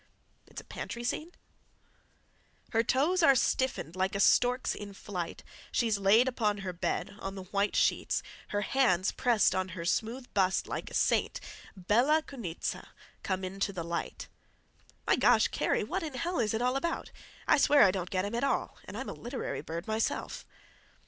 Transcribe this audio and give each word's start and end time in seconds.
"It's 0.47 0.59
a 0.59 0.63
pantry 0.65 1.03
scene." 1.03 1.31
"'Her 2.71 2.81
toes 2.81 3.21
are 3.21 3.35
stiffened 3.35 3.95
like 3.95 4.15
a 4.15 4.19
stork's 4.19 4.73
in 4.73 4.93
flight; 4.95 5.43
She's 5.71 5.99
laid 5.99 6.27
upon 6.27 6.61
her 6.65 6.73
bed, 6.73 7.15
on 7.19 7.35
the 7.35 7.43
white 7.43 7.75
sheets, 7.75 8.23
Her 8.47 8.61
hands 8.61 9.11
pressed 9.11 9.53
on 9.53 9.69
her 9.77 9.85
smooth 9.85 10.25
bust 10.33 10.67
like 10.67 10.89
a 10.89 10.95
saint, 10.95 11.39
Bella 11.77 12.23
Cunizza, 12.23 12.87
come 13.21 13.43
into 13.43 13.71
the 13.71 13.83
light!' 13.83 14.27
"My 15.05 15.15
gosh, 15.15 15.49
Kerry, 15.49 15.83
what 15.83 16.01
in 16.01 16.15
hell 16.15 16.39
is 16.39 16.55
it 16.55 16.63
all 16.63 16.75
about? 16.77 17.11
I 17.47 17.57
swear 17.59 17.83
I 17.83 17.91
don't 17.91 18.09
get 18.09 18.25
him 18.25 18.33
at 18.33 18.43
all, 18.43 18.77
and 18.85 18.97
I'm 18.97 19.07
a 19.09 19.13
literary 19.13 19.61
bird 19.61 19.85
myself." 19.85 20.47